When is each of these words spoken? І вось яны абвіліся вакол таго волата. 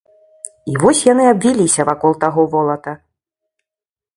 І 0.71 0.77
вось 0.83 1.01
яны 1.13 1.27
абвіліся 1.33 1.81
вакол 1.91 2.17
таго 2.25 2.41
волата. 2.55 2.91